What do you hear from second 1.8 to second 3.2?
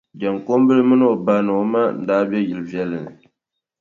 n-daa be yili viɛlli ni.